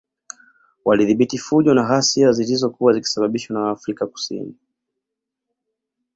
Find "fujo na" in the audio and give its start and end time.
1.37-1.83